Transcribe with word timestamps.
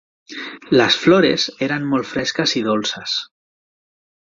"Les 0.79 0.97
flores 1.01 1.45
eren 1.67 1.85
molt 1.93 2.11
fresques 2.15 2.57
i 2.63 2.65
dolces." 2.71 3.17